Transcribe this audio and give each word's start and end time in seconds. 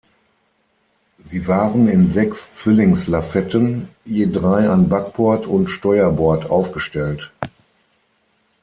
Sie 1.23 1.45
waren 1.45 1.87
in 1.87 2.07
sechs 2.07 2.55
Zwillingslafetten, 2.55 3.87
je 4.03 4.25
drei 4.25 4.67
an 4.67 4.89
Backbord 4.89 5.45
und 5.45 5.67
Steuerbord, 5.67 6.49
aufgestellt. 6.49 7.31